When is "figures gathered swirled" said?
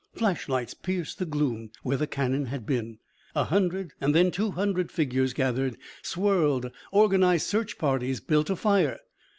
4.91-6.71